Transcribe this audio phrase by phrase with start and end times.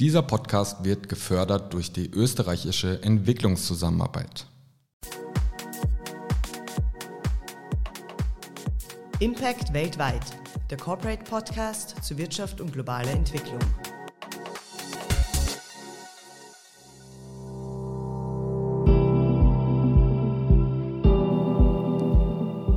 [0.00, 4.48] Dieser Podcast wird gefördert durch die österreichische Entwicklungszusammenarbeit.
[9.20, 10.24] Impact weltweit,
[10.68, 13.60] der Corporate Podcast zu Wirtschaft und globaler Entwicklung.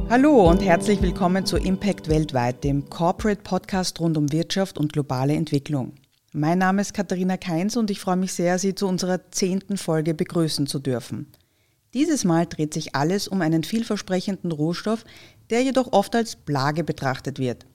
[0.08, 5.34] Hallo und herzlich willkommen zu Impact weltweit, dem Corporate Podcast rund um Wirtschaft und globale
[5.34, 5.94] Entwicklung.
[6.38, 10.14] Mein Name ist Katharina Keins und ich freue mich sehr, Sie zu unserer zehnten Folge
[10.14, 11.26] begrüßen zu dürfen.
[11.96, 15.04] Dieses Mal dreht sich alles um einen vielversprechenden Rohstoff,
[15.50, 17.66] der jedoch oft als Plage betrachtet wird.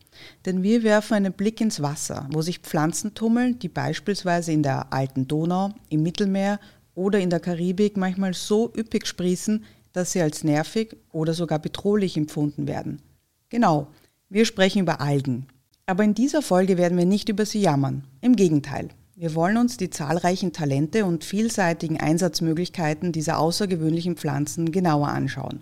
[0.47, 4.93] Denn wir werfen einen Blick ins Wasser, wo sich Pflanzen tummeln, die beispielsweise in der
[4.93, 6.61] alten Donau, im Mittelmeer
[6.95, 12.17] oder in der Karibik manchmal so üppig sprießen, dass sie als nervig oder sogar bedrohlich
[12.17, 13.03] empfunden werden.
[13.49, 13.89] Genau,
[14.29, 15.49] wir sprechen über Algen.
[15.87, 18.05] Aber in dieser Folge werden wir nicht über sie jammern.
[18.21, 18.89] Im Gegenteil.
[19.17, 25.61] Wir wollen uns die zahlreichen Talente und vielseitigen Einsatzmöglichkeiten dieser außergewöhnlichen Pflanzen genauer anschauen.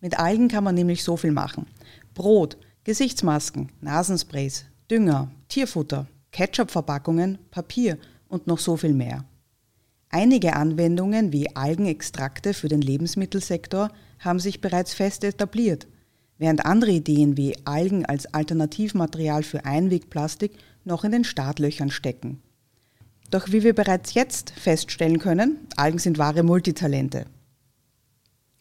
[0.00, 1.66] Mit Algen kann man nämlich so viel machen.
[2.14, 9.24] Brot, Gesichtsmasken, Nasensprays, Dünger, Tierfutter, Ketchupverpackungen, Papier und noch so viel mehr.
[10.10, 15.88] Einige Anwendungen wie Algenextrakte für den Lebensmittelsektor haben sich bereits fest etabliert
[16.38, 20.52] während andere Ideen wie Algen als Alternativmaterial für Einwegplastik
[20.84, 22.42] noch in den Startlöchern stecken.
[23.30, 27.26] Doch wie wir bereits jetzt feststellen können, Algen sind wahre Multitalente.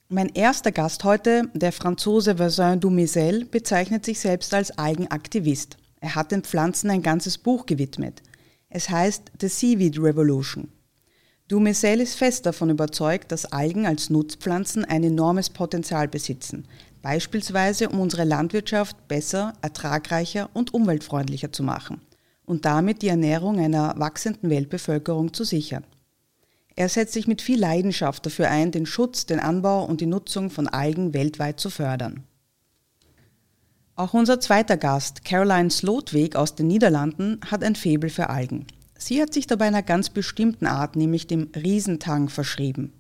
[0.08, 5.78] Mein erster Gast heute, der Franzose Vincent Dumézel, bezeichnet sich selbst als Algenaktivist.
[6.00, 8.22] Er hat den Pflanzen ein ganzes Buch gewidmet.
[8.70, 10.70] Es heißt The Seaweed Revolution.
[11.50, 16.68] Dumézel ist fest davon überzeugt, dass Algen als Nutzpflanzen ein enormes Potenzial besitzen,
[17.06, 22.02] beispielsweise um unsere Landwirtschaft besser, ertragreicher und umweltfreundlicher zu machen
[22.46, 25.84] und damit die Ernährung einer wachsenden Weltbevölkerung zu sichern.
[26.76, 30.50] Er setzt sich mit viel Leidenschaft dafür ein, den Schutz, den Anbau und die Nutzung
[30.50, 32.24] von Algen weltweit zu fördern.
[33.96, 38.66] Auch unser zweiter Gast, Caroline Slotweg aus den Niederlanden, hat ein Faible für Algen.
[38.98, 42.94] Sie hat sich dabei einer ganz bestimmten Art, nämlich dem Riesentang, verschrieben.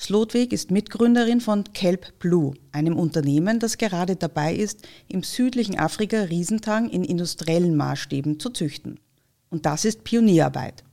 [0.00, 6.22] Slotweg ist Mitgründerin von Kelp Blue, einem Unternehmen, das gerade dabei ist, im südlichen Afrika
[6.22, 9.00] Riesentang in industriellen Maßstäben zu züchten.
[9.50, 10.84] Und das ist Pionierarbeit.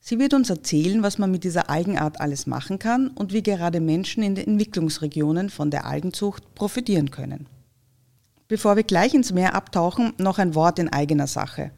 [0.00, 3.80] Sie wird uns erzählen, was man mit dieser Algenart alles machen kann und wie gerade
[3.80, 7.46] Menschen in den Entwicklungsregionen von der Algenzucht profitieren können.
[8.48, 11.70] Bevor wir gleich ins Meer abtauchen, noch ein Wort in eigener Sache.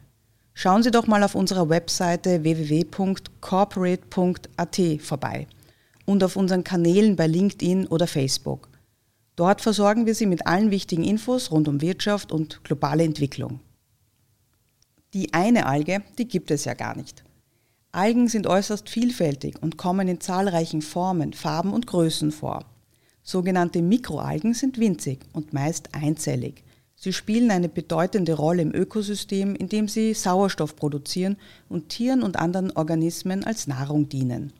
[0.55, 5.47] Schauen Sie doch mal auf unserer Webseite www.corporate.at vorbei
[6.07, 8.71] und auf unseren Kanälen bei LinkedIn oder Facebook.
[9.37, 13.61] Dort versorgen wir Sie mit allen wichtigen Infos rund um Wirtschaft und globale Entwicklung.
[15.13, 17.23] Die eine Alge, die gibt es ja gar nicht.
[17.93, 22.65] Algen sind äußerst vielfältig und kommen in zahlreichen Formen, Farben und Größen vor.
[23.23, 26.63] Sogenannte Mikroalgen sind winzig und meist einzellig.
[26.95, 31.37] Sie spielen eine bedeutende Rolle im Ökosystem, indem sie Sauerstoff produzieren
[31.69, 34.53] und Tieren und anderen Organismen als Nahrung dienen.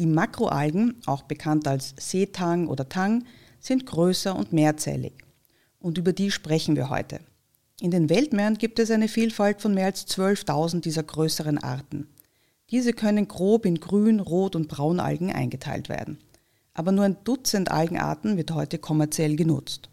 [0.00, 3.26] Die Makroalgen, auch bekannt als Seetang oder Tang,
[3.58, 5.12] sind größer und mehrzählig.
[5.78, 7.20] Und über die sprechen wir heute.
[7.82, 12.08] In den Weltmeeren gibt es eine Vielfalt von mehr als 12.000 dieser größeren Arten.
[12.70, 16.16] Diese können grob in Grün-, Rot- und Braunalgen eingeteilt werden.
[16.72, 19.89] Aber nur ein Dutzend Algenarten wird heute kommerziell genutzt.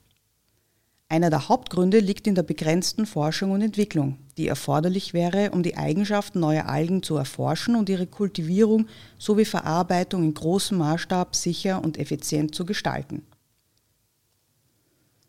[1.09, 5.77] Einer der Hauptgründe liegt in der begrenzten Forschung und Entwicklung, die erforderlich wäre, um die
[5.77, 8.87] Eigenschaften neuer Algen zu erforschen und ihre Kultivierung
[9.17, 13.25] sowie Verarbeitung in großem Maßstab sicher und effizient zu gestalten.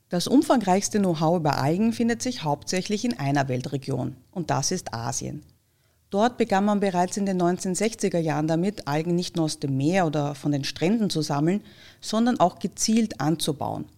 [0.08, 5.44] Das umfangreichste Know-how über Algen findet sich hauptsächlich in einer Weltregion, und das ist Asien.
[6.10, 10.06] Dort begann man bereits in den 1960er Jahren damit, Algen nicht nur aus dem Meer
[10.06, 11.62] oder von den Stränden zu sammeln,
[12.00, 13.84] sondern auch gezielt anzubauen–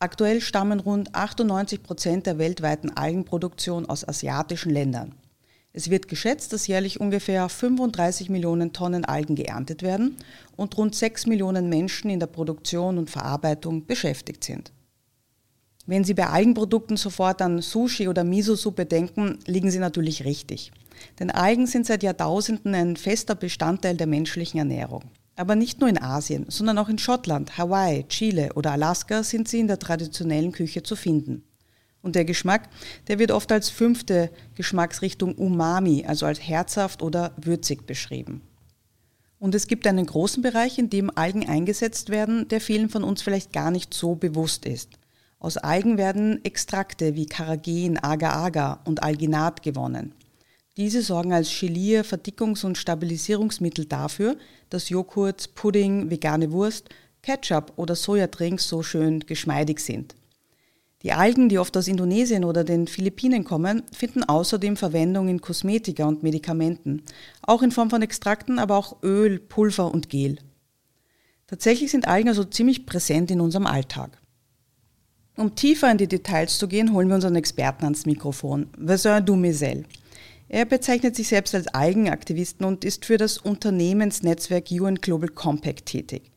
[0.00, 5.16] Aktuell stammen rund 98 Prozent der weltweiten Algenproduktion aus asiatischen Ländern.
[5.72, 10.16] Es wird geschätzt, dass jährlich ungefähr 35 Millionen Tonnen Algen geerntet werden
[10.56, 14.72] und rund 6 Millionen Menschen in der Produktion und Verarbeitung beschäftigt sind.
[15.86, 20.70] Wenn Sie bei Algenprodukten sofort an Sushi oder Miso-Suppe denken, liegen Sie natürlich richtig.
[21.18, 25.04] Denn Algen sind seit Jahrtausenden ein fester Bestandteil der menschlichen Ernährung.
[25.38, 29.60] Aber nicht nur in Asien, sondern auch in Schottland, Hawaii, Chile oder Alaska sind sie
[29.60, 31.44] in der traditionellen Küche zu finden.
[32.02, 32.68] Und der Geschmack,
[33.06, 38.42] der wird oft als fünfte Geschmacksrichtung Umami, also als herzhaft oder würzig beschrieben.
[39.38, 43.22] Und es gibt einen großen Bereich, in dem Algen eingesetzt werden, der vielen von uns
[43.22, 44.98] vielleicht gar nicht so bewusst ist.
[45.38, 50.14] Aus Algen werden Extrakte wie Carrageen, Agar-Agar und Alginat gewonnen.
[50.78, 54.36] Diese sorgen als Gelier, Verdickungs- und Stabilisierungsmittel dafür,
[54.70, 56.88] dass Joghurt, Pudding, vegane Wurst,
[57.20, 60.14] Ketchup oder Sojadrinks so schön geschmeidig sind.
[61.02, 66.06] Die Algen, die oft aus Indonesien oder den Philippinen kommen, finden außerdem Verwendung in Kosmetika
[66.06, 67.02] und Medikamenten,
[67.42, 70.38] auch in Form von Extrakten, aber auch Öl, Pulver und Gel.
[71.48, 74.20] Tatsächlich sind Algen also ziemlich präsent in unserem Alltag.
[75.36, 79.84] Um tiefer in die Details zu gehen, holen wir unseren Experten ans Mikrofon, Vincent Dumesel.
[80.50, 86.30] Er bezeichnet sich selbst als Algenaktivisten und ist für das Unternehmensnetzwerk UN Global Compact tätig.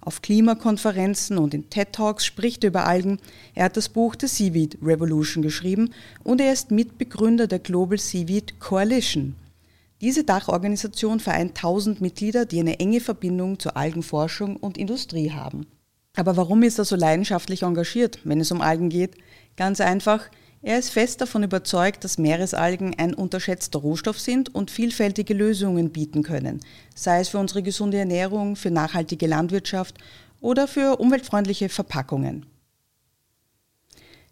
[0.00, 3.18] Auf Klimakonferenzen und in TED Talks spricht er über Algen.
[3.54, 5.92] Er hat das Buch The Seaweed Revolution geschrieben
[6.24, 9.34] und er ist Mitbegründer der Global Seaweed Coalition.
[10.00, 15.66] Diese Dachorganisation vereint 1000 Mitglieder, die eine enge Verbindung zur Algenforschung und Industrie haben.
[16.16, 19.16] Aber warum ist er so leidenschaftlich engagiert, wenn es um Algen geht?
[19.56, 25.34] Ganz einfach, er ist fest davon überzeugt, dass Meeresalgen ein unterschätzter Rohstoff sind und vielfältige
[25.34, 26.60] Lösungen bieten können,
[26.94, 29.96] sei es für unsere gesunde Ernährung, für nachhaltige Landwirtschaft
[30.40, 32.46] oder für umweltfreundliche Verpackungen.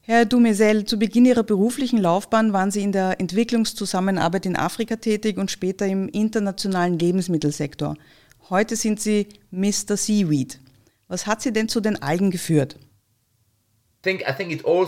[0.01, 5.37] Herr Dumesel, zu Beginn Ihrer beruflichen Laufbahn waren Sie in der Entwicklungszusammenarbeit in Afrika tätig
[5.37, 7.97] und später im internationalen Lebensmittelsektor.
[8.49, 9.97] Heute sind Sie Mr.
[9.97, 10.61] Seaweed.
[11.09, 12.79] Was hat Sie denn zu den Algen geführt?
[14.07, 14.87] Think I think it all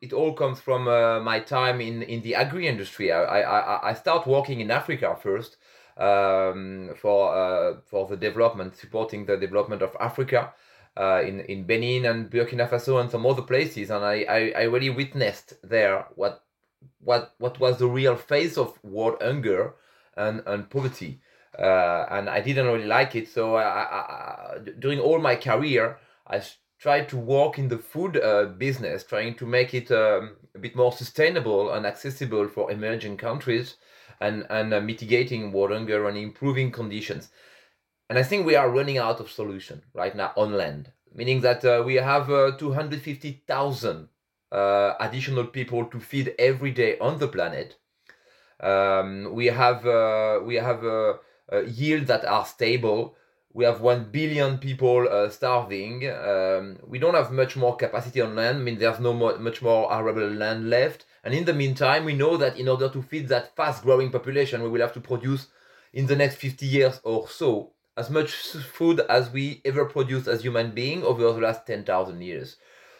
[0.00, 3.12] it all comes from uh, my time in in the agri industry.
[3.12, 5.56] I I I start working in Africa first
[5.96, 10.52] um, for uh, for the development, supporting the development of Africa.
[10.96, 14.62] Uh, in in Benin and Burkina Faso and some other places, and I, I, I
[14.74, 16.42] really witnessed there what
[16.98, 19.74] what what was the real face of world hunger
[20.16, 21.20] and and poverty,
[21.56, 23.28] uh, and I didn't really like it.
[23.28, 26.42] So I, I, during all my career, I
[26.78, 30.76] try to work in the food uh, business, trying to make it um, a bit
[30.76, 33.76] more sustainable and accessible for emerging countries,
[34.20, 37.30] and and uh, mitigating hunger and improving conditions.
[38.08, 41.64] And I think we are running out of solution right now on land, meaning that
[41.64, 44.08] uh, we have uh, 250,000
[44.50, 47.76] uh, additional people to feed every day on the planet.
[48.60, 50.82] Um, we have uh, we have
[51.66, 53.16] yields that are stable
[53.52, 56.08] we have 1 billion people uh, starving.
[56.08, 58.58] Um, we don't have much more capacity on land.
[58.58, 61.06] I mean, there's no more, much more arable land left.
[61.24, 64.62] And in the meantime, we know that in order to feed that fast growing population,
[64.62, 65.48] we will have to produce
[65.92, 70.42] in the next 50 years or so as much food as we ever produced as
[70.42, 72.56] human beings over the last 10,000 years.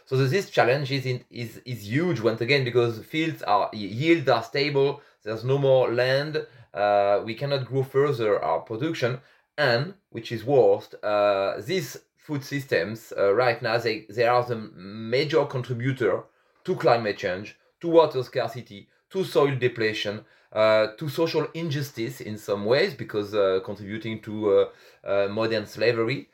[0.06, 4.42] So this challenge is, in, is, is huge once again because fields are yields are
[4.42, 5.02] stable.
[5.22, 6.46] There's no more land.
[6.72, 9.20] Uh, we cannot grow further our production
[9.58, 14.56] and which is worst, uh, these food systems uh, right now they, they are the
[14.76, 16.24] major contributor
[16.64, 22.64] to climate change, to water scarcity, to soil depletion, uh, to social injustice in some
[22.64, 24.64] ways because uh, contributing to uh,
[25.04, 26.28] uh, modern slavery.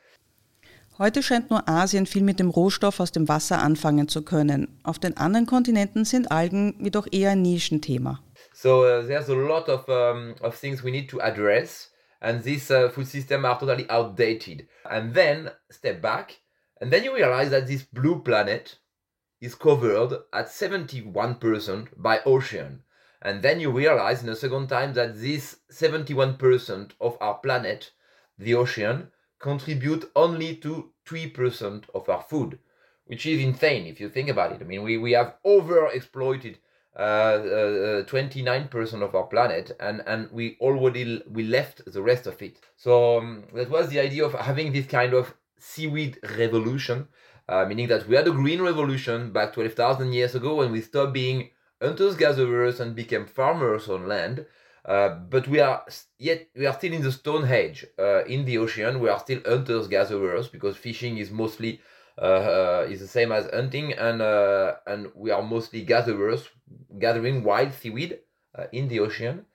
[0.97, 4.79] Heute scheint nur Asien viel mit dem Rohstoff aus dem Wasser anfangen zu können.
[4.83, 8.21] Auf den anderen Kontinenten sind Algen jedoch eher ein Nischenthema.
[8.53, 11.91] So there's a lot of, um, of things we need to address
[12.25, 14.67] and this uh, food system are totally outdated.
[14.89, 16.39] And then step back,
[16.81, 18.79] and then you realize that this blue planet
[19.39, 22.81] is covered at 71% by ocean.
[23.21, 27.91] And then you realize in a second time that this 71% of our planet,
[28.39, 32.57] the ocean, contribute only to 3% of our food,
[33.05, 34.61] which is insane if you think about it.
[34.61, 36.57] I mean, we, we have over exploited
[36.95, 42.41] uh, 29% uh, of our planet and and we already we left the rest of
[42.41, 42.59] it.
[42.77, 47.07] So um, that was the idea of having this kind of seaweed revolution
[47.47, 51.13] uh, meaning that we had a green revolution back 12,000 years ago when we stopped
[51.13, 51.49] being
[51.81, 54.45] hunters gatherers and became farmers on land.
[54.83, 55.83] Uh, but we are
[56.19, 58.99] yet we are still in the stone age uh, in the ocean.
[58.99, 61.81] We are still hunters gatherers because fishing is mostly
[62.17, 64.21] uh, is the same as hunting and
[64.87, 66.49] and we are mostly gatherers
[66.99, 68.19] gathering wild seaweed
[68.57, 69.45] uh, in the ocean.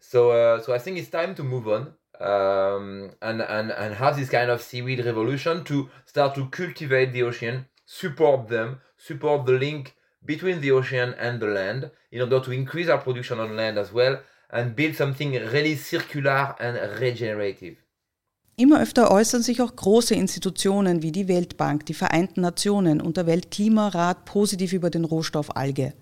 [0.00, 4.16] So uh, so I think it's time to move on um, and and and have
[4.16, 9.52] this kind of seaweed revolution to start to cultivate the ocean, support them, support the
[9.52, 13.78] link between the ocean and the land in order to increase our production on land
[13.78, 17.76] as well and build something really circular and regenerative.
[18.56, 23.26] Immer öfter äußern sich auch große Institutionen wie die Weltbank, die Vereinten Nationen und der
[23.26, 25.92] Weltklimarat positiv über den Rohstoff Alge.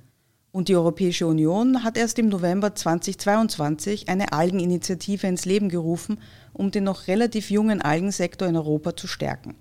[0.50, 6.20] Und die Europäische Union hat erst im November 2022 eine Algeninitiative ins Leben gerufen,
[6.52, 9.56] um den noch relativ jungen Algensektor in Europa zu stärken.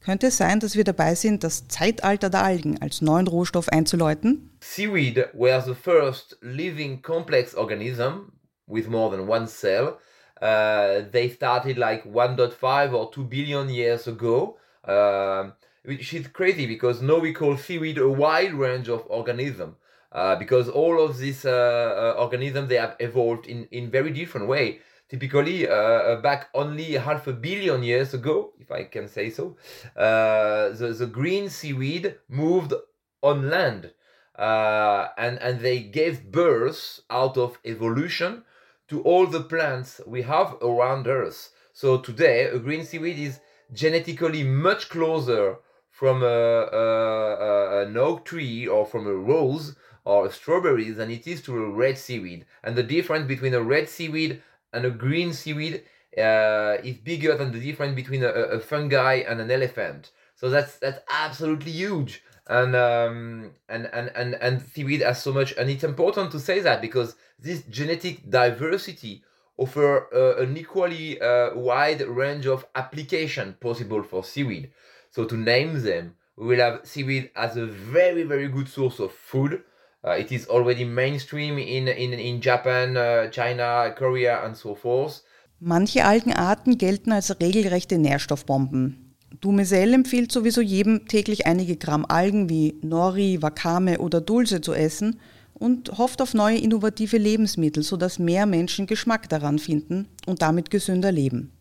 [0.00, 4.58] Könnte es sein, dass wir dabei sind, das Zeitalter der Algen als neuen Rohstoff einzuläuten?
[4.60, 8.32] Seaweed were the first living complex organism
[8.66, 9.98] with more than one cell.
[10.40, 15.50] Uh, they started like 1.5 or 2 billion years ago, uh,
[15.84, 19.74] which is crazy because now we call seaweed a wide range of organisms.
[20.10, 24.48] Uh, because all of these uh, uh, organisms they have evolved in, in very different
[24.48, 24.80] way.
[25.08, 29.56] Typically, uh, back only half a billion years ago, if I can say so,
[29.94, 32.74] the, the green seaweed moved
[33.22, 33.92] on land
[34.36, 38.44] and, and they gave birth out of evolution
[38.88, 41.50] to all the plants we have around Earth.
[41.72, 43.40] So today, a green seaweed is
[43.72, 45.58] genetically much closer
[45.90, 51.42] from a, a, an oak tree or from a rose or strawberries than it is
[51.42, 52.46] to a red seaweed.
[52.62, 54.42] And the difference between a red seaweed
[54.72, 55.82] and a green seaweed
[56.16, 60.10] uh, is bigger than the difference between a, a, fungi and an elephant.
[60.34, 62.22] So that's that's absolutely huge.
[62.48, 66.60] And um, and and and and seaweed has so much, and it's important to say
[66.60, 69.22] that because this genetic diversity
[69.58, 74.70] offer uh, an equally uh, wide range of application possible for seaweed.
[75.10, 79.12] So to name them, we will have seaweed as a very very good source of
[79.12, 79.62] food
[80.04, 85.22] uh, it is already mainstream in, in, in Japan, uh, China, Korea and so forth.
[85.60, 89.07] Manche Algenarten gelten als regelrechte Nährstoffbomben.
[89.40, 95.20] Dumesel empfiehlt sowieso jedem täglich einige Gramm Algen wie Nori, Wakame oder Dulse zu essen
[95.54, 101.12] und hofft auf neue innovative Lebensmittel, sodass mehr Menschen Geschmack daran finden und damit gesünder
[101.12, 101.52] leben.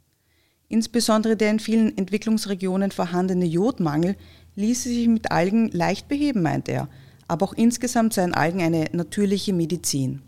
[0.70, 4.16] Insbesondere der in vielen Entwicklungsregionen vorhandene Jodmangel
[4.56, 6.90] ließe sich mit Algen leicht beheben, meint er–
[7.28, 10.22] aber auch insgesamt seien Algen eine natürliche Medizin.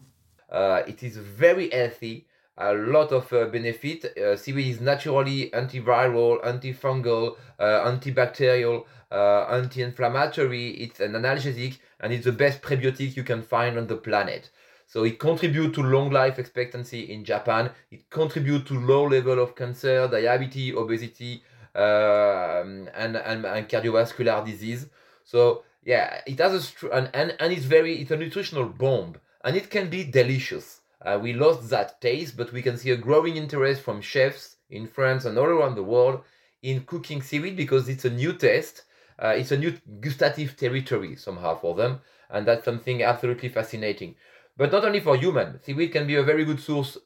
[0.51, 2.25] Uh, it is very healthy,
[2.60, 4.18] a lot of uh, benefit.
[4.18, 10.72] Uh, seaweed is naturally antiviral, antifungal, uh, antibacterial, uh, anti-inflammatory.
[10.72, 14.50] It's an analgesic and it's the best prebiotic you can find on the planet.
[14.86, 17.72] So it contributes to long life expectancy in Japan.
[17.92, 21.44] It contributes to low level of cancer, diabetes, obesity,
[21.75, 24.88] uh, and, and, and cardiovascular disease.
[25.24, 29.56] So yeah, it has a and, and and it's very it's a nutritional bomb and
[29.56, 30.78] it can be delicious.
[31.03, 34.88] Uh, we lost that taste, but we can see a growing interest from chefs in
[34.88, 36.22] France and all around the world
[36.62, 38.84] in cooking seaweed because it's a new taste.
[39.22, 44.15] Uh, it's a new gustative territory somehow for them, and that's something absolutely fascinating.
[44.58, 46.98] But not only for human, seaweed can be a very good source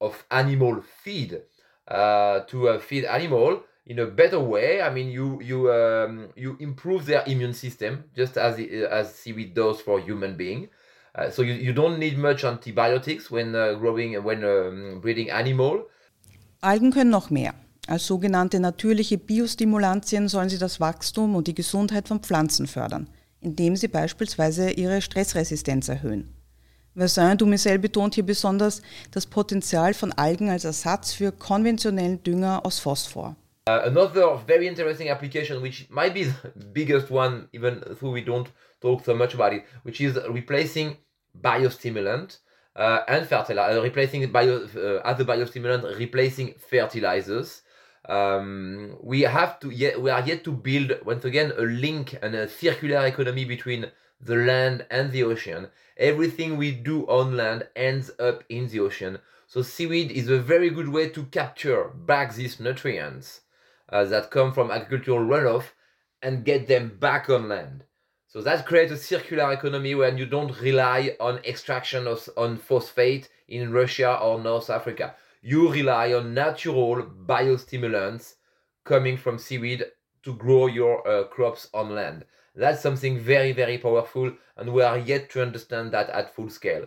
[0.00, 1.40] of animal feed
[1.88, 4.80] uh, to uh, feed animal in a better way.
[4.82, 9.80] I mean, you you um, you improve their immune system just as as seaweed does
[9.80, 10.68] for human being.
[11.18, 15.86] Uh, so you, you don't need much antibiotics when uh, growing when um, breeding animal.
[16.60, 17.54] Algen können noch mehr.
[17.88, 23.08] Als sogenannte natürliche Biostimulantien sollen sie das Wachstum und die Gesundheit von Pflanzen fördern,
[23.40, 26.34] indem sie beispielsweise ihre Stressresistenz erhöhen.
[26.94, 32.78] Vincent Dumesel betont hier besonders das Potenzial von Algen als Ersatz für konventionellen Dünger aus
[32.78, 33.36] Phosphor.
[33.68, 36.32] Uh, another very interesting application, which might be the
[36.72, 38.48] biggest one, even though we don't
[38.80, 40.96] talk so much about it, which is replacing
[41.40, 42.38] biostimulant
[42.76, 47.62] uh, and fertilizer, uh, replacing bio uh, as a biostimulant, replacing fertilizers.
[48.08, 52.34] Um, we have to yet we are yet to build once again a link and
[52.34, 55.68] a circular economy between the land and the ocean.
[55.96, 59.18] Everything we do on land ends up in the ocean.
[59.46, 63.40] So seaweed is a very good way to capture back these nutrients
[63.88, 65.70] uh, that come from agricultural runoff
[66.22, 67.84] and get them back on land.
[68.38, 73.28] So that creates a circular economy where you don't rely on extraction of on phosphate
[73.48, 75.16] in Russia or North Africa.
[75.42, 78.34] You rely on natural biostimulants
[78.84, 79.86] coming from seaweed
[80.22, 82.26] to grow your uh, crops on land.
[82.54, 86.86] That's something very, very powerful, and we are yet to understand that at full scale.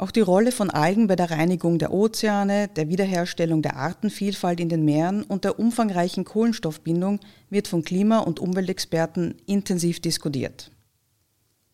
[0.00, 4.68] Auch die Rolle von Algen bei der Reinigung der Ozeane, der Wiederherstellung der Artenvielfalt in
[4.68, 7.18] den Meeren und der umfangreichen Kohlenstoffbindung
[7.50, 10.70] wird von Klima- und Umweltexperten intensiv diskutiert.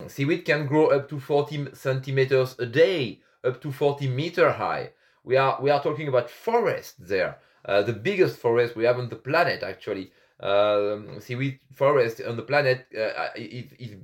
[0.07, 4.91] Seaweed can grow up to 40 centimeters a day, up to 40 meter high.
[5.23, 7.37] We are, we are talking about forests there,
[7.69, 10.13] uh, the biggest forest we have on the planet actually.
[10.45, 13.97] Um, seaweed forest on the planet uh, uh is, is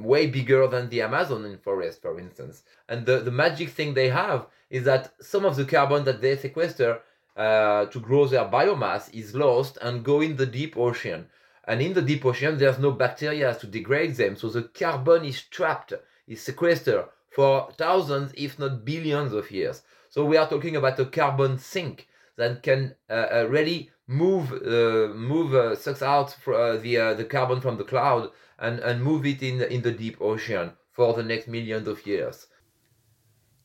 [0.00, 2.62] way bigger than the Amazon forest, for instance.
[2.88, 6.36] And the, the magic thing they have is that some of the carbon that they
[6.36, 7.00] sequester
[7.36, 11.26] uh, to grow their biomass is lost and go in the deep ocean.
[11.66, 14.36] And in the deep ocean, there's no bacteria to degrade them.
[14.36, 15.92] So the carbon is trapped,
[16.28, 19.82] is sequestered for thousands, if not billions of years.
[20.08, 25.14] So we are talking about a carbon sink that can uh, uh really move uh,
[25.14, 29.24] move uh, sucks out uh, the uh, the carbon from the cloud and and move
[29.24, 32.48] it in in the deep ocean for the next millions of years.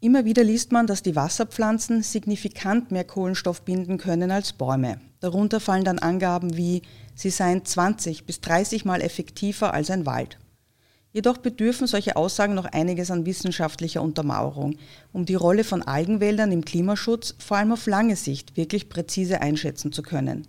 [0.02, 5.00] Immer wieder liest man, dass die Wasserpflanzen signifikant mehr Kohlenstoff binden können als Bäume.
[5.20, 6.84] Darunter fallen dann Angaben wie,
[7.16, 10.38] sie seien 20 bis 30 Mal effektiver als ein Wald.
[11.16, 14.76] Jedoch bedürfen solche Aussagen noch einiges an wissenschaftlicher Untermauerung,
[15.14, 19.94] um die Rolle von Algenwäldern im Klimaschutz vor allem auf lange Sicht wirklich präzise einschätzen
[19.94, 20.46] zu können.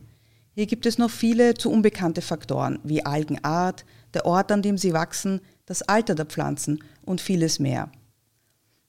[0.56, 4.92] Hier gibt es noch viele zu unbekannte Faktoren wie Algenart, der Ort, an dem sie
[4.92, 7.88] wachsen, das Alter der Pflanzen und vieles mehr.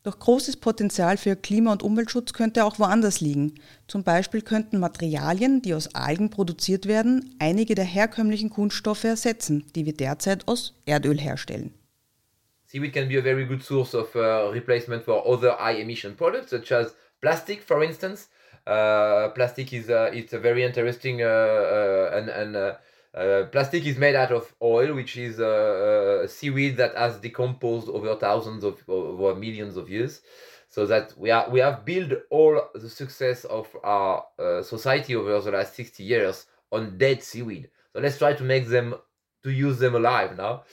[0.04, 3.56] Doch großes Potenzial für Klima- und Umweltschutz könnte auch woanders liegen.
[3.88, 9.86] Zum Beispiel könnten Materialien, die aus Algen produziert werden, einige der herkömmlichen Kunststoffe ersetzen, die
[9.86, 11.74] wir derzeit aus Erdöl herstellen.
[12.68, 16.50] Seaweed can be a very good source of uh, replacement for other high emission products,
[16.50, 18.30] such as plastic, for instance.
[18.66, 22.76] Uh, plastic is uh, it's a very interesting uh, uh, and, and
[23.18, 27.18] uh, Uh, plastic is made out of oil, which is a, a, seaweed that has
[27.18, 30.22] decomposed over thousands of over millions of years.
[30.70, 35.40] So that we are we have built all the success of our uh, society over
[35.40, 37.70] the last 60 years on dead seaweed.
[37.94, 38.96] So let's try to make them
[39.44, 40.64] to use them alive now.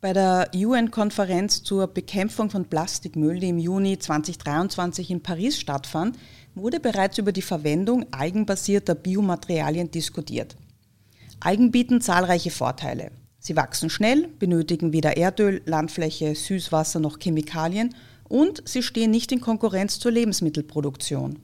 [0.00, 6.18] Bei der UN-Konferenz zur Bekämpfung von Plastikmüll, die im Juni 2023 in Paris stattfand,
[6.54, 10.56] wurde bereits über die Verwendung algenbasierter Biomaterialien diskutiert.
[11.40, 13.12] Algen bieten zahlreiche Vorteile.
[13.38, 17.94] Sie wachsen schnell, benötigen weder Erdöl, Landfläche, Süßwasser noch Chemikalien
[18.28, 21.38] und sie stehen nicht in Konkurrenz zur Lebensmittelproduktion.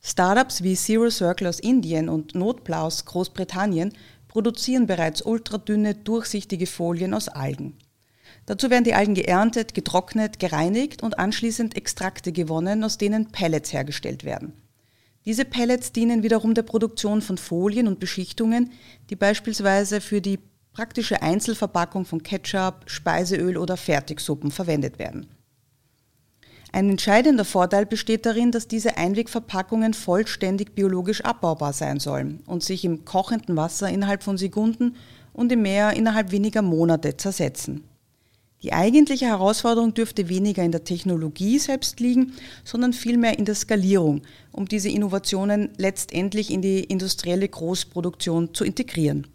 [0.00, 3.92] Startups wie Zero Circle aus Indien und Notplau aus Großbritannien
[4.28, 7.76] produzieren bereits ultradünne, durchsichtige Folien aus Algen.
[8.46, 14.22] Dazu werden die Algen geerntet, getrocknet, gereinigt und anschließend Extrakte gewonnen, aus denen Pellets hergestellt
[14.22, 14.52] werden.
[15.26, 18.72] Diese Pellets dienen wiederum der Produktion von Folien und Beschichtungen,
[19.08, 20.38] die beispielsweise für die
[20.72, 25.26] praktische Einzelverpackung von Ketchup, Speiseöl oder Fertigsuppen verwendet werden.
[26.72, 32.84] Ein entscheidender Vorteil besteht darin, dass diese Einwegverpackungen vollständig biologisch abbaubar sein sollen und sich
[32.84, 34.96] im kochenden Wasser innerhalb von Sekunden
[35.32, 37.84] und im Meer innerhalb weniger Monate zersetzen.
[38.64, 42.32] Die eigentliche Herausforderung dürfte weniger in der Technologie selbst liegen,
[42.64, 44.22] sondern vielmehr in der Skalierung,
[44.52, 49.26] um diese Innovationen letztendlich in die industrielle Großproduktion zu integrieren.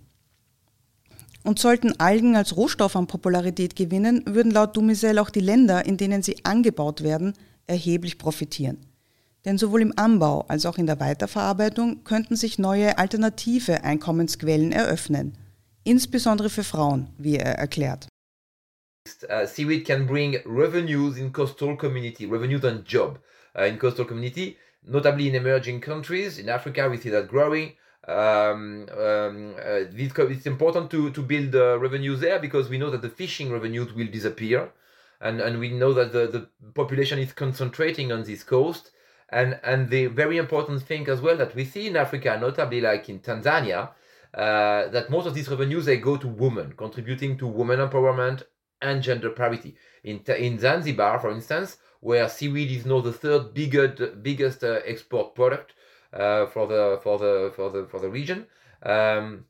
[1.44, 5.98] Und sollten Algen als Rohstoff an Popularität gewinnen, würden laut Dumisel auch die Länder, in
[5.98, 7.34] denen sie angebaut werden,
[7.68, 8.80] erheblich profitieren.
[9.46, 15.38] Denn sowohl im Anbau als auch in der Weiterverarbeitung könnten sich neue alternative Einkommensquellen eröffnen,
[15.84, 18.08] insbesondere für Frauen, wie er erklärt.
[19.30, 23.20] Uh, seaweed can bring revenues in coastal community, revenues and job
[23.58, 26.40] uh, in coastal community, notably in emerging countries.
[26.40, 27.74] In Africa, we see that growing.
[28.08, 33.02] Um, um, uh, it's important to, to build uh, revenues there because we know that
[33.02, 34.72] the fishing revenues will disappear.
[35.22, 38.92] And, and we know that the, the population is concentrating on this coast.
[39.32, 43.10] And, and the very important thing as well that we see in Africa, notably like
[43.10, 43.90] in Tanzania,
[44.34, 48.44] uh, that most of these revenues they go to women, contributing to women empowerment
[48.82, 49.76] and gender parity.
[50.04, 55.36] In, in Zanzibar, for instance, where seaweed is now the third biggest, biggest uh, export
[55.36, 55.74] product
[56.14, 58.48] uh, for the for the for the for the region,
[58.84, 59.46] um,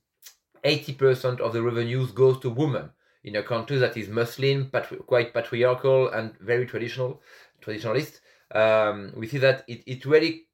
[0.64, 2.90] 80% of the revenues goes to women
[3.24, 7.22] in a country that is Muslim, patri- quite patriarchal and very traditional,
[7.62, 8.20] traditionalist.
[8.52, 10.48] Um, we see that it, it really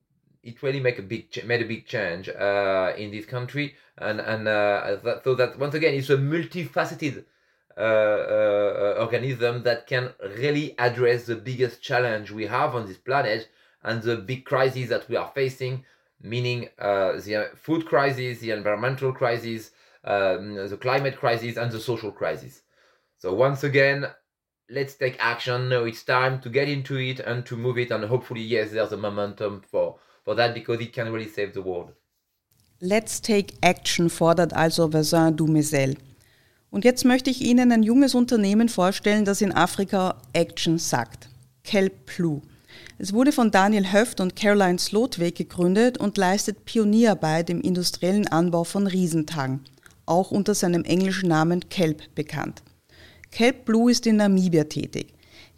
[0.43, 4.19] it really make a big ch- made a big change uh, in this country, and
[4.19, 7.25] and uh, that, so that once again it's a multifaceted
[7.77, 13.49] organism that can really address the biggest challenge we have on this planet
[13.83, 15.85] and the big crises that we are facing,
[16.21, 19.71] meaning uh, the food crisis, the environmental crisis,
[20.03, 22.61] um, the climate crisis, and the social crisis.
[23.17, 24.07] So once again,
[24.69, 25.69] let's take action.
[25.69, 28.91] Now it's time to get into it and to move it, and hopefully, yes, there's
[28.91, 31.91] a momentum for for that because it can really save the world.
[32.81, 35.97] Let's take action fordert also Vincent Doumeizel.
[36.75, 41.29] Und jetzt möchte ich Ihnen ein junges Unternehmen vorstellen, das in Afrika Action sagt.
[41.63, 42.41] Kelp Blue.
[42.97, 48.65] Es wurde von Daniel Höft und Caroline Slotweg gegründet und leistet Pionierarbeit im industriellen Anbau
[48.65, 49.61] von Riesentang,
[50.05, 52.61] auch unter seinem englischen Namen Kelp bekannt.
[53.31, 55.13] Kelp Blue ist in Namibia tätig.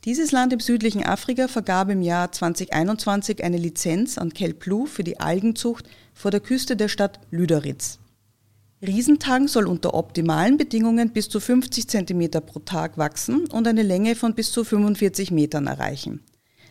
[0.05, 5.03] Dieses Land im südlichen Afrika vergab im Jahr 2021 eine Lizenz an Kelp Blue für
[5.03, 7.97] die Algenzucht vor der Küste der Stadt Lüderitz.
[8.79, 14.13] Riesentang soll unter optimalen Bedingungen bis zu 50 cm pro Tag wachsen und eine Länge
[14.15, 16.23] von bis zu 45 Metern erreichen.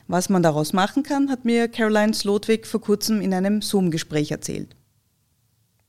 [0.07, 4.77] Was man daraus machen kann, hat mir Caroline Slotwig vor kurzem in einem Zoom-Gespräch erzählt.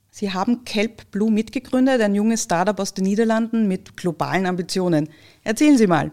[0.09, 5.09] Sie haben Kelp Blue mitgegründet, ein junges Startup aus den Niederlanden mit globalen Ambitionen.
[5.43, 6.11] Erzählen Sie mal.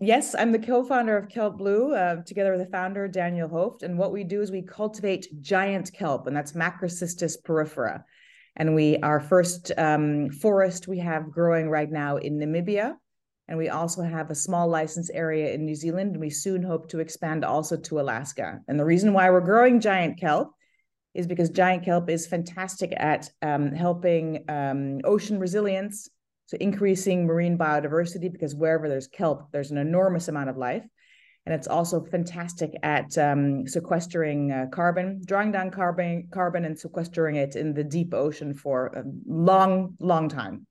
[0.00, 3.82] Yes, I'm the co-founder of Kelp Blue, uh, together with the founder Daniel Hoft.
[3.82, 8.04] And what we do is we cultivate giant kelp, and that's Macrocystis porifera.
[8.56, 12.94] And we our first um, forest we have growing right now in Namibia,
[13.48, 16.88] and we also have a small license area in New Zealand, and we soon hope
[16.90, 18.60] to expand also to Alaska.
[18.68, 20.52] And the reason why we're growing giant kelp
[21.14, 26.08] is because giant kelp is fantastic at um, helping um, ocean resilience,
[26.46, 30.84] so increasing marine biodiversity, because wherever there's kelp, there's an enormous amount of life.
[31.46, 37.36] And it's also fantastic at um, sequestering uh, carbon, drawing down carbon, carbon and sequestering
[37.36, 40.66] it in the deep ocean for a long, long time.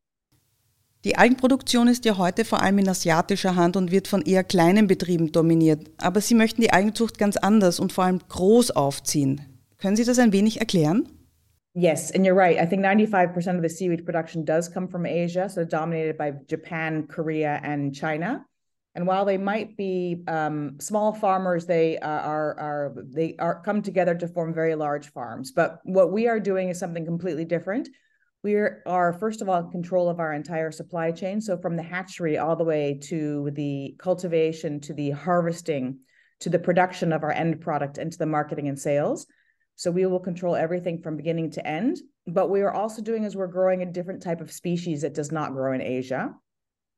[1.06, 4.88] Die Algenproduktion ist ja heute vor allem in asiatischer Hand und wird von eher kleinen
[4.88, 5.92] Betrieben dominiert.
[5.98, 9.42] Aber Sie möchten die Algenzucht ganz anders und vor allem groß aufziehen.
[9.78, 11.10] Können Sie das ein wenig erklären?
[11.76, 12.58] Yes, and you're right.
[12.58, 17.08] I think 95% of the seaweed production does come from Asia, so dominated by Japan,
[17.08, 18.46] Korea, and China.
[18.96, 23.82] And while they might be um, small farmers, they uh, are, are they are come
[23.82, 25.52] together to form very large farms.
[25.52, 27.90] But what we are doing is something completely different.
[28.44, 31.42] We are first of all in control of our entire supply chain.
[31.42, 36.00] So from the hatchery all the way to the cultivation, to the harvesting,
[36.42, 39.26] to the production of our end product, and to the marketing and sales.
[39.76, 41.98] So we will control everything from beginning to end.
[42.28, 45.32] But we are also doing is we're growing a different type of species that does
[45.32, 46.34] not grow in Asia.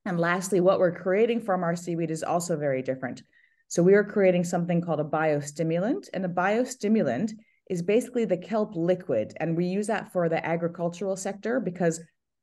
[0.05, 3.23] And lastly, what we're creating from our seaweed is also very different.
[3.67, 7.31] So we are creating something called a biostimulant, and a biostimulant
[7.69, 11.99] is basically the kelp liquid, and we use that for the agricultural sector because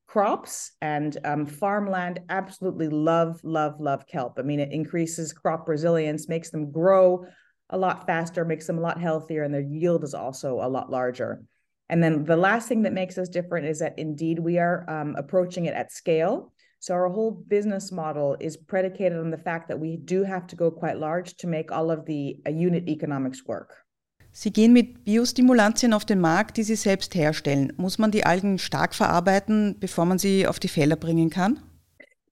[0.09, 4.38] crops and um, farmland absolutely love, love, love kelp.
[4.38, 7.25] I mean, it increases crop resilience, makes them grow
[7.70, 10.90] a lot faster, makes them a lot healthier, and their yield is also a lot
[10.90, 11.42] larger.
[11.88, 15.14] And then the last thing that makes us different is that indeed we are um,
[15.16, 16.53] approaching it at scale.
[16.85, 20.57] So our whole business model is predicated on the fact that we do have to
[20.57, 23.85] go quite large to make all of the uh, unit economics work.
[24.33, 27.73] Sie gehen mit Biostimulantien auf den Markt, die Sie selbst herstellen.
[27.77, 31.61] Muss man die Algen stark verarbeiten, bevor man sie auf die Felder bringen kann?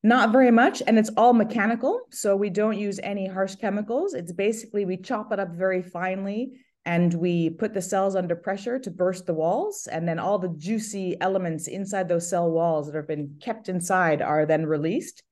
[0.03, 2.01] Not very much, and it's all mechanical.
[2.11, 4.15] So we don't use any harsh chemicals.
[4.15, 6.59] It's basically we chop it up very finely
[6.91, 9.87] and we put the cells under pressure to burst the walls.
[9.87, 14.21] And then all the juicy elements inside those cell walls that have been kept inside
[14.21, 15.23] are then released.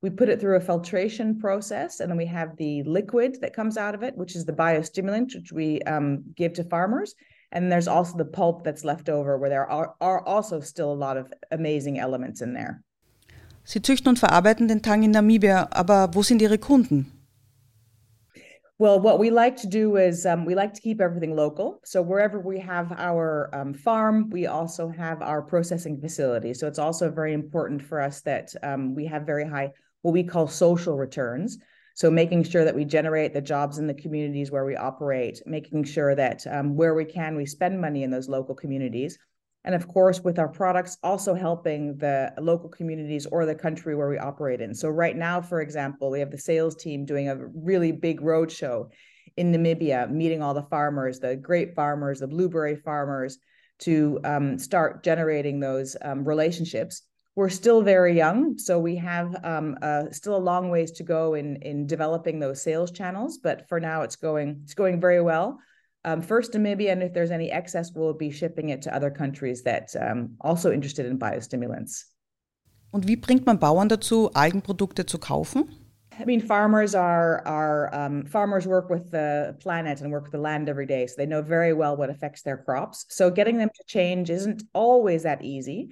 [0.00, 3.76] We put it through a filtration process, and then we have the liquid that comes
[3.76, 7.16] out of it, which is the biostimulant, which we um, give to farmers.
[7.50, 11.02] And there's also the pulp that's left over, where there are, are also still a
[11.06, 12.84] lot of amazing elements in there.
[13.64, 17.17] Sie züchten und verarbeiten den Tang in Namibia, aber wo sind Ihre Kunden?
[18.80, 21.80] Well, what we like to do is um, we like to keep everything local.
[21.84, 26.54] So wherever we have our um, farm, we also have our processing facility.
[26.54, 30.22] So it's also very important for us that um, we have very high what we
[30.22, 31.58] call social returns.
[31.96, 35.82] So making sure that we generate the jobs in the communities where we operate, making
[35.82, 39.18] sure that um, where we can, we spend money in those local communities
[39.68, 44.08] and of course with our products also helping the local communities or the country where
[44.08, 44.74] we operate in.
[44.74, 48.50] So right now for example we have the sales team doing a really big road
[48.50, 48.88] show
[49.36, 53.36] in namibia meeting all the farmers the grape farmers the blueberry farmers
[53.80, 57.02] to um, start generating those um, relationships.
[57.36, 61.34] We're still very young so we have um, uh, still a long ways to go
[61.34, 65.58] in in developing those sales channels but for now it's going it's going very well
[66.04, 69.62] um, first Namibia, and if there's any excess, we'll be shipping it to other countries
[69.64, 72.04] that um, also interested in biostimulants.
[72.90, 75.68] Und wie bringt man Bauern dazu, Algenprodukte zu kaufen?
[76.20, 80.38] I mean, farmers are are um, farmers work with the planet and work with the
[80.38, 83.06] land every day, so they know very well what affects their crops.
[83.08, 85.90] So getting them to change isn't always that easy.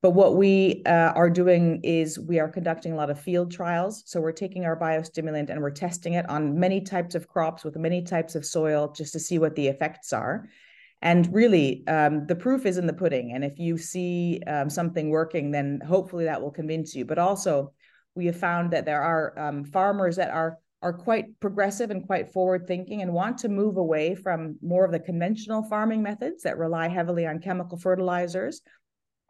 [0.00, 4.04] But what we uh, are doing is we are conducting a lot of field trials.
[4.06, 7.76] So we're taking our biostimulant and we're testing it on many types of crops with
[7.76, 10.48] many types of soil just to see what the effects are.
[11.02, 13.32] And really, um, the proof is in the pudding.
[13.32, 17.04] And if you see um, something working, then hopefully that will convince you.
[17.04, 17.72] But also,
[18.14, 22.32] we have found that there are um, farmers that are are quite progressive and quite
[22.32, 26.56] forward thinking and want to move away from more of the conventional farming methods that
[26.56, 28.60] rely heavily on chemical fertilizers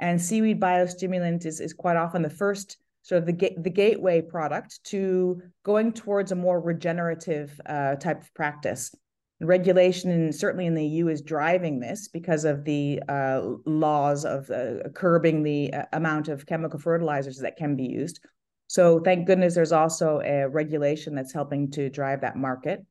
[0.00, 4.20] and seaweed biostimulant is, is quite often the first sort of the, ga- the gateway
[4.20, 8.94] product to going towards a more regenerative uh, type of practice.
[9.40, 14.50] Regulation, and certainly in the EU, is driving this because of the uh, laws of
[14.50, 18.18] uh, curbing the uh, amount of chemical fertilizers that can be used.
[18.66, 22.84] So, thank goodness there's also a regulation that's helping to drive that market.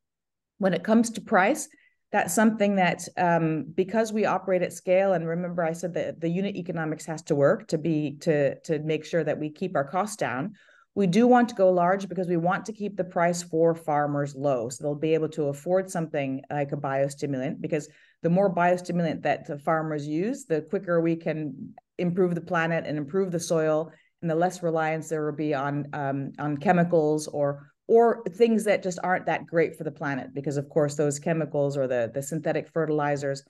[0.57, 1.67] When it comes to price,
[2.11, 6.29] that's something that um, because we operate at scale and remember i said that the
[6.29, 9.83] unit economics has to work to be to to make sure that we keep our
[9.83, 10.53] costs down
[10.97, 14.33] We do want to go large because we want to keep the price for farmers
[14.35, 14.69] low.
[14.69, 17.87] So they'll be able to afford something like a biostimulant because
[18.23, 22.97] the more biostimulant that the farmers use, the quicker we can improve the planet and
[22.97, 23.91] improve the soil
[24.23, 28.83] and the less reliance there will be on um, on chemicals or or things that
[28.83, 32.21] just aren't that great for the planet because of course those chemicals or the the
[32.21, 33.43] synthetic fertilizers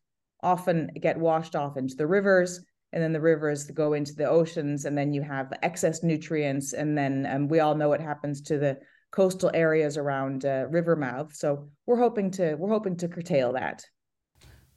[0.43, 2.61] often get washed off into the rivers
[2.93, 6.97] and then the rivers go into the oceans and then you have excess nutrients and
[6.97, 8.77] then um, we all know what happens to the
[9.11, 13.83] coastal areas around uh, river mouth so we're hoping to we're hoping to curtail that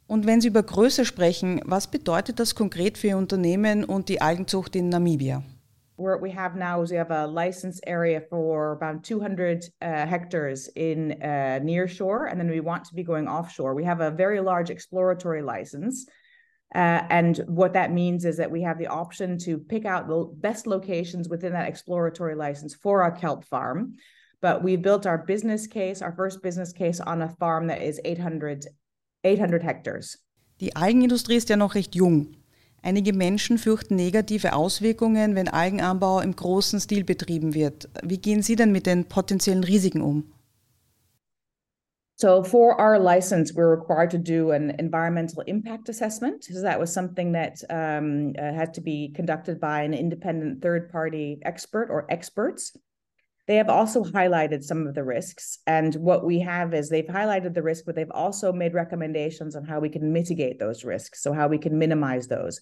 [0.06, 4.20] Und wenn Sie über Größe sprechen, was bedeutet das konkret für Ihr Unternehmen und die
[4.20, 5.44] Algenzucht in Namibia?
[6.00, 10.68] What we have now is we have a license area for about 200 uh, hectares
[10.74, 13.74] in uh, near shore, and then we want to be going offshore.
[13.74, 16.06] We have a very large exploratory license.
[16.74, 20.24] Uh, and what that means is that we have the option to pick out the
[20.38, 23.96] best locations within that exploratory license for our kelp farm.
[24.40, 28.00] But we built our business case, our first business case on a farm that is
[28.06, 28.64] 800,
[29.22, 30.16] 800 hectares.
[30.60, 32.39] Die Algenindustrie ist ja noch recht jung.
[32.82, 37.88] Einige Menschen fürchten negative Auswirkungen, wenn Algenanbau im großen Stil betrieben wird.
[38.02, 40.32] Wie gehen Sie denn mit den potenziellen Risiken um?
[42.16, 46.44] So for our license, we're required to do an environmental impact assessment.
[46.44, 51.40] So that was something that um, uh, had to be conducted by an independent third-party
[51.46, 52.76] expert or experts.
[53.50, 55.58] They have also highlighted some of the risks.
[55.66, 59.64] And what we have is they've highlighted the risk, but they've also made recommendations on
[59.64, 61.20] how we can mitigate those risks.
[61.20, 62.60] So how we can minimize those.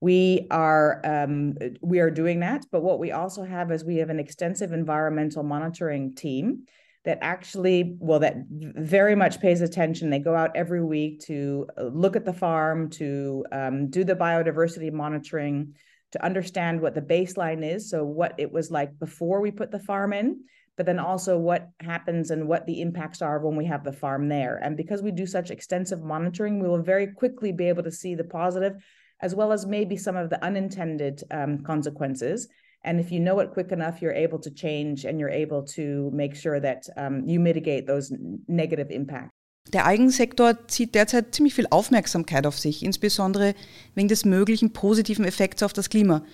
[0.00, 4.08] We are um, we are doing that, but what we also have is we have
[4.08, 6.64] an extensive environmental monitoring team
[7.04, 10.08] that actually, well, that very much pays attention.
[10.08, 14.16] They go out every week to uh, look at the farm, to um, do the
[14.16, 15.74] biodiversity monitoring,
[16.12, 17.90] to understand what the baseline is.
[17.90, 20.44] So, what it was like before we put the farm in,
[20.76, 24.28] but then also what happens and what the impacts are when we have the farm
[24.28, 24.56] there.
[24.62, 28.14] And because we do such extensive monitoring, we will very quickly be able to see
[28.14, 28.82] the positive
[29.22, 32.48] as well as maybe some of the unintended um, consequences
[32.82, 36.10] and if you know it quick enough, you're able to change and you're able to
[36.14, 38.12] make sure that um, you mitigate those
[38.48, 39.34] negative impacts.
[39.72, 43.54] Der Algensektor zieht derzeit ziemlich viel Aufmerksamkeit auf sich, insbesondere
[43.94, 46.24] wegen des möglichen positiven Effekts auf das Klima.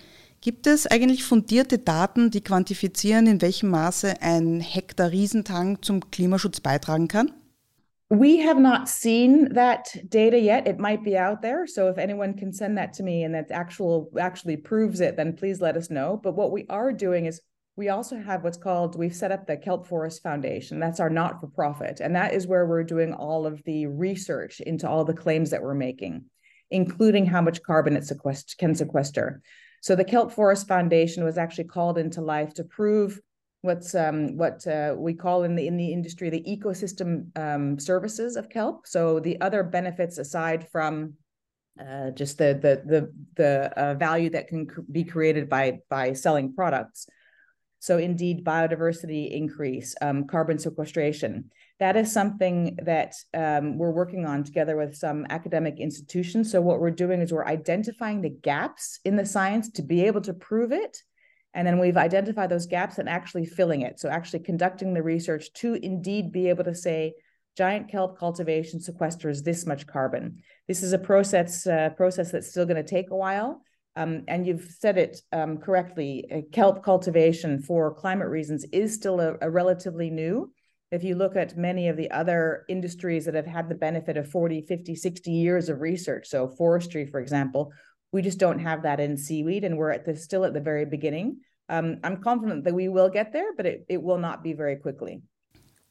[0.41, 6.61] Gibt es eigentlich fundierte Daten, die quantifizieren, in welchem Maße ein Hektar Riesentank zum Klimaschutz
[6.61, 7.31] beitragen kann?
[8.09, 10.65] We have not seen that data yet.
[10.65, 11.67] It might be out there.
[11.67, 15.35] So if anyone can send that to me and that actual actually proves it, then
[15.35, 16.17] please let us know.
[16.17, 17.41] But what we are doing is
[17.77, 21.99] we also have what's called we've set up the kelp forest foundation that's our not-for-profit
[22.01, 25.61] and that is where we're doing all of the research into all the claims that
[25.61, 26.25] we're making
[26.71, 29.41] including how much carbon it sequest- can sequester
[29.81, 33.21] so the kelp forest foundation was actually called into life to prove
[33.61, 38.35] what's um, what uh, we call in the in the industry the ecosystem um, services
[38.35, 38.87] of kelp.
[38.87, 41.13] So the other benefits aside from
[41.79, 46.53] uh, just the the the the uh, value that can be created by by selling
[46.53, 47.07] products.
[47.79, 51.51] So indeed, biodiversity increase, um, carbon sequestration.
[51.79, 56.51] That is something that um, we're working on together with some academic institutions.
[56.51, 60.21] So what we're doing is we're identifying the gaps in the science to be able
[60.21, 60.97] to prove it
[61.57, 63.99] and then we've identified those gaps and actually filling it.
[63.99, 67.15] So actually conducting the research to indeed be able to say,
[67.57, 70.43] giant kelp cultivation sequesters this much carbon.
[70.67, 73.63] This is a process uh, process that's still going to take a while.
[73.97, 76.25] Um, and you've said it um, correctly.
[76.31, 80.51] Uh, kelp cultivation for climate reasons is still a, a relatively new.
[80.91, 84.29] If you look at many of the other industries that have had the benefit of
[84.29, 87.73] 40, 50, 60 years of research, so forestry, for example,
[88.13, 90.85] we just don't have that in seaweed, and we're at the still at the very
[90.85, 91.37] beginning.
[91.67, 94.77] Um, I'm confident that we will get there, but it, it will not be very
[94.77, 95.23] quickly.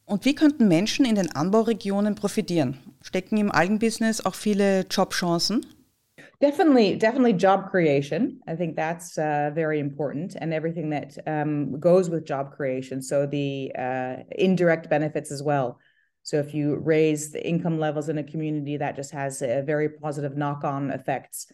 [0.09, 2.79] Und wie könnten Menschen in den Anbauregionen profitieren?
[3.03, 5.67] Stecken im Algenbusiness auch viele Jobchancen?
[6.39, 8.41] Definitely, definitely job creation.
[8.47, 13.01] I think that's uh, very important, and everything that um, goes with job creation.
[13.03, 15.79] So the uh, indirect benefits as well.
[16.25, 19.89] So if you raise the income levels in a community, that just has a very
[19.89, 21.47] positive knock-on effects.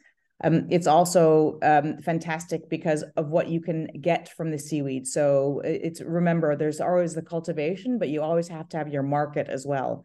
[0.42, 5.06] Um, it's also um, fantastic because of what you can get from the seaweed.
[5.06, 9.48] So it's remember, there's always the cultivation, but you always have to have your market
[9.48, 10.04] as well.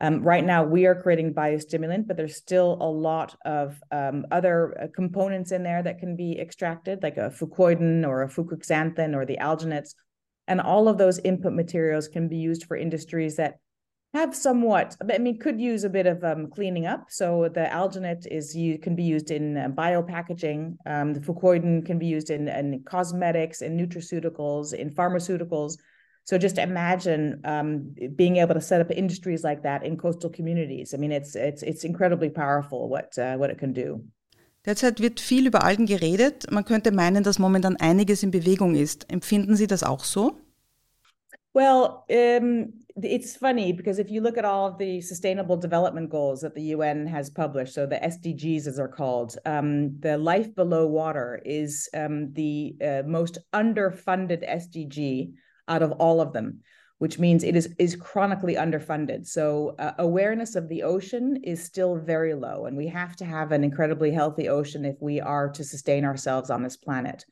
[0.00, 4.80] Um, right now, we are creating biostimulant, but there's still a lot of um, other
[4.80, 9.26] uh, components in there that can be extracted, like a fucoidan or a fucoxanthin or
[9.26, 9.94] the alginates.
[10.46, 13.58] And all of those input materials can be used for industries that
[14.14, 17.06] have somewhat i mean could use a bit of um, cleaning up.
[17.08, 20.76] So the alginate is you can be used in uh, biopackaging.
[20.86, 25.76] Um, the fucoidan can be used in, in cosmetics in nutraceuticals in pharmaceuticals
[26.28, 30.92] so just imagine um, being able to set up industries like that in coastal communities
[30.92, 34.00] i mean it's it's it's incredibly powerful what uh, what it can do
[34.66, 36.50] Derzeit wird viel über Algen geredet.
[36.50, 39.10] Man könnte meinen, dass momentan einiges in Bewegung ist.
[39.10, 40.32] Empfinden Sie das auch so?
[41.54, 46.40] Well, um, it's funny because if you look at all of the sustainable development goals
[46.42, 50.86] that the UN has published, so the SDGs as they're called, um, the life below
[50.86, 55.32] water is um, the uh, most underfunded SDG
[55.68, 56.60] out of all of them,
[56.98, 59.26] which means it is is chronically underfunded.
[59.26, 63.52] So uh, awareness of the ocean is still very low, and we have to have
[63.52, 67.24] an incredibly healthy ocean if we are to sustain ourselves on this planet.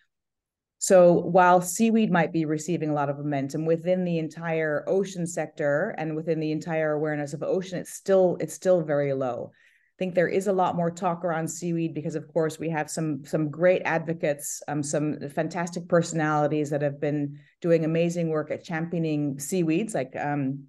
[0.78, 5.94] So while seaweed might be receiving a lot of momentum within the entire ocean sector
[5.96, 9.52] and within the entire awareness of ocean, it's still it's still very low.
[9.98, 13.24] Think there is a lot more talk around seaweed because, of course, we have some
[13.24, 19.38] some great advocates, um, some fantastic personalities that have been doing amazing work at championing
[19.38, 19.94] seaweeds.
[19.94, 20.64] Like um,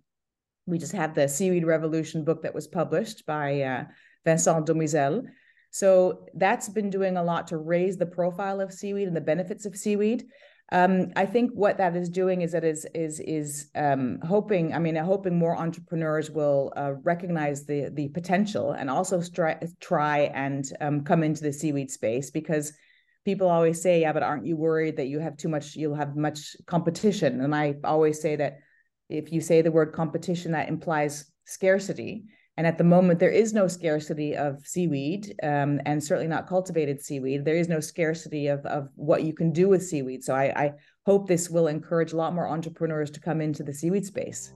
[0.66, 3.84] we just have the Seaweed Revolution book that was published by uh,
[4.24, 5.28] Vincent Doumeizel
[5.72, 9.66] so that's been doing a lot to raise the profile of seaweed and the benefits
[9.66, 10.26] of seaweed.
[10.72, 14.74] Um, I think what that is doing is that is is is um, hoping.
[14.74, 20.20] I mean, hoping more entrepreneurs will uh, recognize the the potential and also try try
[20.34, 22.74] and um, come into the seaweed space because
[23.24, 25.78] people always say, "Yeah, but aren't you worried that you have too much?
[25.78, 28.60] You'll have much competition." And I always say that
[29.08, 32.26] if you say the word competition, that implies scarcity.
[32.58, 37.00] And at the moment, there is no scarcity of seaweed um, and certainly not cultivated
[37.00, 37.46] seaweed.
[37.46, 40.24] There is no scarcity of, of what you can do with seaweed.
[40.24, 40.74] So I, I
[41.06, 44.54] hope this will encourage a lot more entrepreneurs to come into the seaweed space.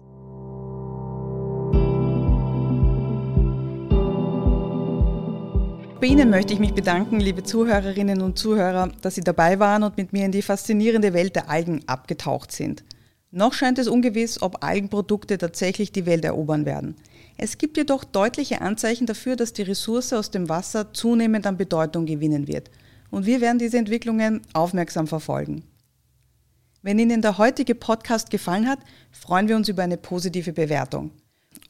[6.00, 9.98] Bei Ihnen möchte ich mich bedanken, liebe Zuhörerinnen und Zuhörer, dass Sie dabei waren und
[9.98, 12.84] mit mir in die faszinierende Welt der Algen abgetaucht sind.
[13.30, 16.96] Noch scheint es ungewiss, ob Algenprodukte tatsächlich die Welt erobern werden.
[17.44, 22.06] Es gibt jedoch deutliche Anzeichen dafür, dass die Ressource aus dem Wasser zunehmend an Bedeutung
[22.06, 22.70] gewinnen wird.
[23.10, 25.64] Und wir werden diese Entwicklungen aufmerksam verfolgen.
[26.84, 28.78] Wenn Ihnen der heutige Podcast gefallen hat,
[29.10, 31.14] freuen wir uns über eine positive Bewertung.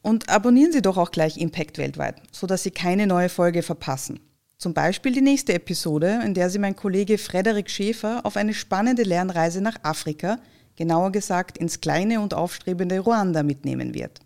[0.02, 4.20] Und abonnieren Sie doch auch gleich Impact weltweit, sodass Sie keine neue Folge verpassen.
[4.58, 9.04] Zum Beispiel die nächste Episode, in der Sie mein Kollege Frederik Schäfer auf eine spannende
[9.04, 10.38] Lernreise nach Afrika,
[10.76, 14.20] genauer gesagt ins kleine und aufstrebende Ruanda mitnehmen wird.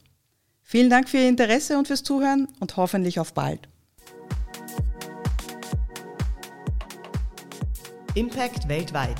[0.68, 3.68] Vielen Dank für Ihr Interesse und fürs Zuhören und hoffentlich auf bald.
[8.16, 9.14] Impact weltweit,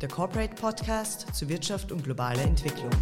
[0.00, 2.92] der Corporate Podcast zu Wirtschaft und globaler Entwicklung.